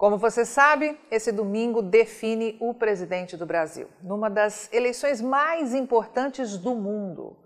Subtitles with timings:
[0.00, 6.56] Como você sabe, esse domingo define o presidente do Brasil, numa das eleições mais importantes
[6.56, 7.36] do mundo.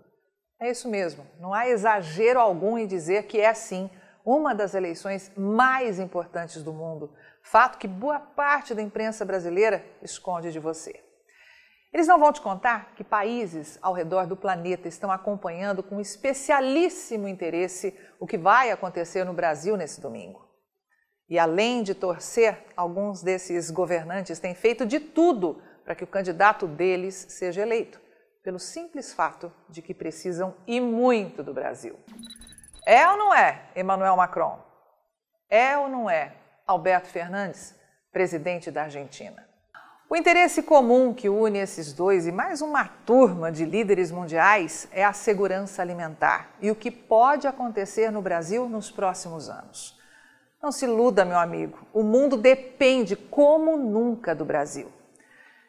[0.61, 3.89] É isso mesmo, não há exagero algum em dizer que é sim
[4.25, 7.13] uma das eleições mais importantes do mundo,
[7.43, 10.97] fato que boa parte da imprensa brasileira esconde de você.
[11.93, 17.27] Eles não vão te contar que países ao redor do planeta estão acompanhando com especialíssimo
[17.27, 20.44] interesse o que vai acontecer no Brasil nesse domingo.
[21.29, 26.67] E além de torcer, alguns desses governantes têm feito de tudo para que o candidato
[26.67, 27.99] deles seja eleito,
[28.43, 31.95] pelo simples fato de que precisam e muito do Brasil.
[32.85, 34.63] É ou não é Emmanuel Macron?
[35.49, 36.35] É ou não é
[36.67, 37.75] Alberto Fernandes,
[38.11, 39.47] presidente da Argentina?
[40.07, 45.03] O interesse comum que une esses dois e mais uma turma de líderes mundiais é
[45.03, 49.99] a segurança alimentar e o que pode acontecer no Brasil nos próximos anos.
[50.61, 54.91] Não se iluda, meu amigo, o mundo depende como nunca do Brasil.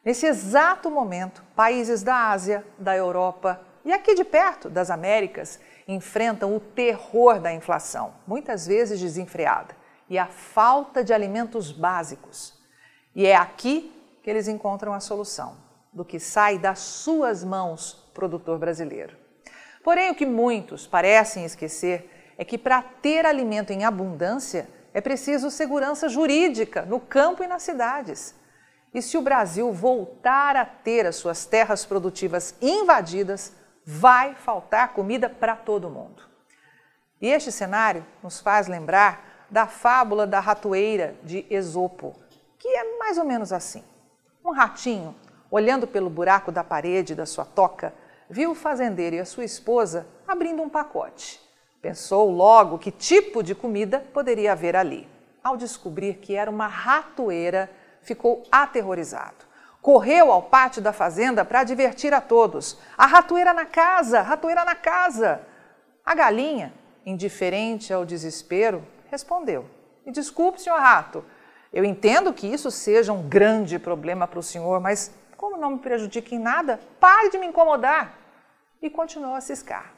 [0.05, 6.57] Nesse exato momento, países da Ásia, da Europa e aqui de perto, das Américas, enfrentam
[6.57, 9.77] o terror da inflação, muitas vezes desenfreada,
[10.09, 12.55] e a falta de alimentos básicos.
[13.15, 15.57] E é aqui que eles encontram a solução,
[15.93, 19.17] do que sai das suas mãos, produtor brasileiro.
[19.85, 25.51] Porém, o que muitos parecem esquecer é que para ter alimento em abundância, é preciso
[25.51, 28.35] segurança jurídica no campo e nas cidades.
[28.95, 33.53] E se o Brasil voltar a ter as suas terras produtivas invadidas,
[33.85, 36.23] vai faltar comida para todo mundo.
[37.21, 42.17] E este cenário nos faz lembrar da fábula da ratoeira de Esopo,
[42.59, 43.85] que é mais ou menos assim.
[44.43, 45.15] Um ratinho,
[45.51, 47.93] olhando pelo buraco da parede da sua toca,
[48.31, 51.46] viu o fazendeiro e a sua esposa abrindo um pacote.
[51.81, 55.09] Pensou logo que tipo de comida poderia haver ali.
[55.43, 57.71] Ao descobrir que era uma ratoeira,
[58.03, 59.47] ficou aterrorizado.
[59.81, 62.77] Correu ao pátio da fazenda para divertir a todos.
[62.99, 65.41] A ratoeira na casa, ratoeira na casa.
[66.05, 69.65] A galinha, indiferente ao desespero, respondeu:
[70.05, 71.25] Me desculpe, senhor rato,
[71.73, 75.79] eu entendo que isso seja um grande problema para o senhor, mas como não me
[75.79, 78.19] prejudica em nada, pare de me incomodar.
[78.81, 79.93] E continuou a ciscar.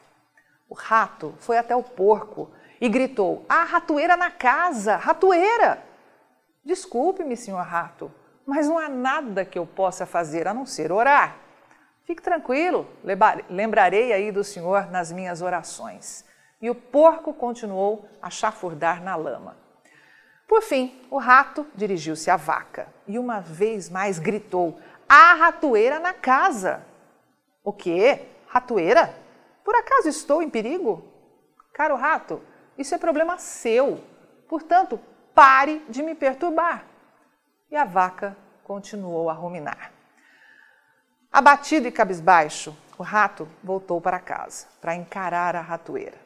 [0.68, 4.96] O rato foi até o porco e gritou: Ah, ratoeira na casa!
[4.96, 5.82] Ratoeira!
[6.64, 8.12] Desculpe-me, senhor rato,
[8.46, 11.36] mas não há nada que eu possa fazer a não ser orar.
[12.04, 12.86] Fique tranquilo,
[13.50, 16.24] lembrarei aí do senhor nas minhas orações.
[16.60, 19.56] E o porco continuou a chafurdar na lama.
[20.48, 26.14] Por fim, o rato dirigiu-se à vaca e uma vez mais gritou: Há ratoeira na
[26.14, 26.82] casa!
[27.62, 28.26] O quê?
[28.46, 29.14] Ratoeira?
[29.68, 31.04] Por acaso estou em perigo?
[31.74, 32.40] Caro rato,
[32.78, 34.02] isso é problema seu.
[34.48, 34.98] Portanto,
[35.34, 36.86] pare de me perturbar.
[37.70, 38.34] E a vaca
[38.64, 39.92] continuou a ruminar.
[41.30, 46.16] Abatido e cabisbaixo, o rato voltou para casa para encarar a ratoeira.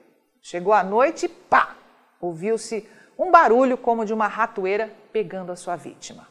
[0.41, 1.75] Chegou a noite e pá!
[2.20, 2.88] Ouviu-se
[3.19, 6.28] um barulho como de uma ratoeira pegando a sua vítima.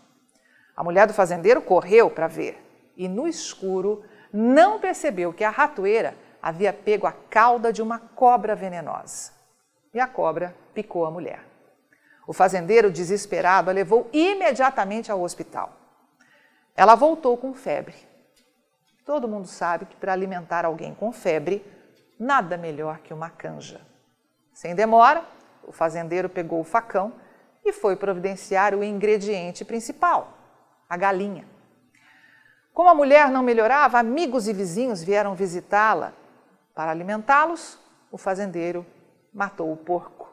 [0.73, 2.57] A mulher do fazendeiro correu para ver
[2.95, 4.01] e, no escuro,
[4.31, 9.31] não percebeu que a ratoeira havia pego a cauda de uma cobra venenosa.
[9.93, 11.45] E a cobra picou a mulher.
[12.25, 15.73] O fazendeiro, desesperado, a levou imediatamente ao hospital.
[16.75, 17.95] Ela voltou com febre.
[19.05, 21.65] Todo mundo sabe que para alimentar alguém com febre,
[22.17, 23.81] nada melhor que uma canja.
[24.53, 25.25] Sem demora,
[25.63, 27.13] o fazendeiro pegou o facão
[27.65, 30.29] e foi providenciar o ingrediente principal,
[30.89, 31.45] a galinha.
[32.73, 36.13] Como a mulher não melhorava, amigos e vizinhos vieram visitá-la
[36.81, 37.77] para alimentá-los,
[38.11, 38.83] o fazendeiro
[39.31, 40.27] matou o porco.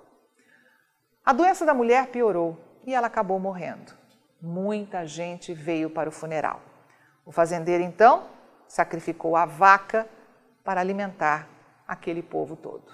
[1.23, 3.93] A doença da mulher piorou e ela acabou morrendo.
[4.41, 6.63] Muita gente veio para o funeral.
[7.27, 8.29] O fazendeiro então
[8.67, 10.09] sacrificou a vaca
[10.65, 11.47] para alimentar
[11.87, 12.91] aquele povo todo.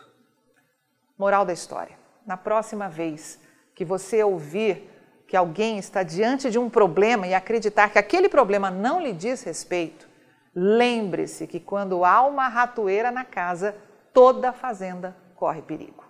[1.16, 3.38] Moral da história: na próxima vez
[3.72, 4.90] que você ouvir
[5.28, 9.44] que alguém está diante de um problema e acreditar que aquele problema não lhe diz
[9.44, 10.08] respeito,
[10.54, 13.74] Lembre-se que quando há uma ratoeira na casa,
[14.12, 16.04] toda a fazenda corre perigo.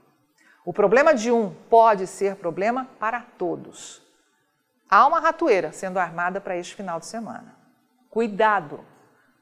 [0.65, 4.03] O problema de um pode ser problema para todos.
[4.89, 7.57] Há uma ratoeira sendo armada para este final de semana.
[8.11, 8.81] Cuidado!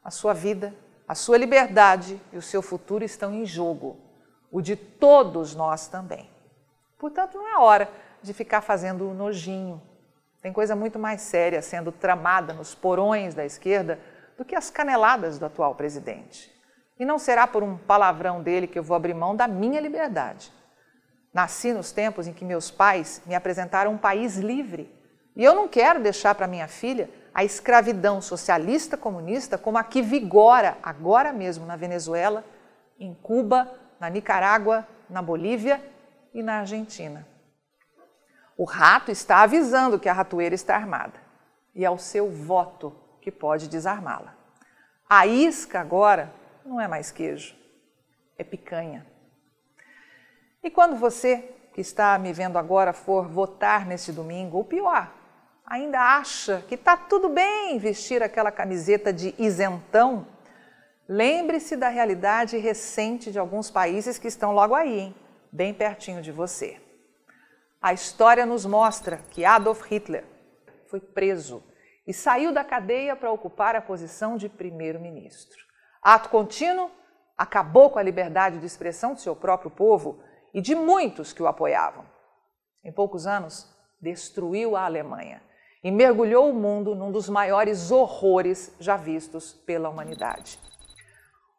[0.04, 0.74] A sua vida,
[1.06, 3.96] a sua liberdade e o seu futuro estão em jogo.
[4.50, 6.28] O de todos nós também.
[6.98, 7.88] Portanto, não é hora
[8.22, 9.82] de ficar fazendo nojinho.
[10.40, 13.98] Tem coisa muito mais séria sendo tramada nos porões da esquerda
[14.36, 16.50] do que as caneladas do atual presidente.
[16.98, 20.52] E não será por um palavrão dele que eu vou abrir mão da minha liberdade.
[21.32, 24.94] Nasci nos tempos em que meus pais me apresentaram um país livre,
[25.34, 30.02] E eu não quero deixar para minha filha a escravidão socialista comunista como a que
[30.02, 32.44] vigora agora mesmo na Venezuela,
[33.00, 35.82] em Cuba, na Nicarágua, na Bolívia
[36.34, 37.26] e na Argentina.
[38.56, 41.18] O rato está avisando que a ratoeira está armada
[41.74, 44.36] e é o seu voto que pode desarmá-la.
[45.08, 46.32] A isca agora
[46.64, 47.56] não é mais queijo,
[48.36, 49.06] é picanha.
[50.62, 55.10] E quando você que está me vendo agora for votar neste domingo, ou pior,
[55.64, 60.26] ainda acha que está tudo bem vestir aquela camiseta de isentão,
[61.08, 65.14] lembre-se da realidade recente de alguns países que estão logo aí, hein?
[65.50, 66.80] bem pertinho de você.
[67.80, 70.24] A história nos mostra que Adolf Hitler
[70.86, 71.62] foi preso
[72.06, 75.58] e saiu da cadeia para ocupar a posição de primeiro-ministro.
[76.02, 76.90] Ato contínuo,
[77.36, 80.22] acabou com a liberdade de expressão do seu próprio povo
[80.52, 82.04] e de muitos que o apoiavam.
[82.84, 85.40] Em poucos anos, destruiu a Alemanha
[85.82, 90.58] e mergulhou o mundo num dos maiores horrores já vistos pela humanidade.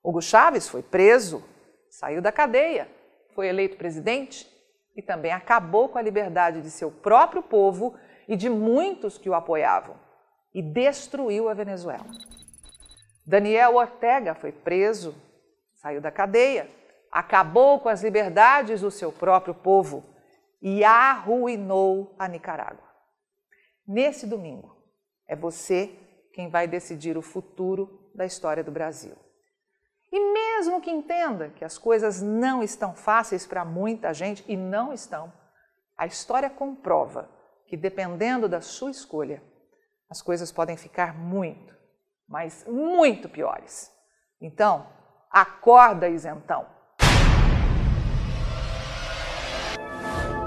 [0.04, 1.44] Hugo Chávez foi preso,
[1.90, 2.90] saiu da cadeia,
[3.34, 4.48] foi eleito presidente
[4.96, 7.98] e também acabou com a liberdade de seu próprio povo
[8.28, 10.03] e de muitos que o apoiavam
[10.54, 12.06] e destruiu a Venezuela.
[13.26, 15.16] Daniel Ortega foi preso,
[15.76, 16.70] saiu da cadeia,
[17.12, 20.04] acabou com as liberdades do seu próprio povo
[20.62, 22.88] e arruinou a Nicarágua.
[23.88, 24.78] Nesse domingo,
[25.28, 25.92] é você
[26.34, 29.16] quem vai decidir o futuro da história do Brasil.
[30.12, 34.94] E mesmo que entenda que as coisas não estão fáceis para muita gente, e não
[34.94, 35.34] estão,
[35.98, 37.30] a história comprova
[37.68, 39.42] que, dependendo da sua escolha,
[40.10, 41.76] as coisas podem ficar muito,
[42.28, 43.92] mas muito piores.
[44.42, 44.88] Então,
[45.30, 46.68] acorda, isentão!